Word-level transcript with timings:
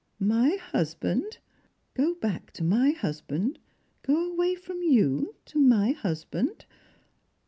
My 0.19 0.55
husband! 0.71 1.37
Go 1.93 2.15
back 2.15 2.49
to 2.53 2.63
my 2.63 2.89
husband, 2.89 3.59
go 4.01 4.31
away 4.33 4.55
from 4.55 4.81
you 4.81 5.35
to 5.45 5.59
my 5.59 5.91
husband 5.91 6.65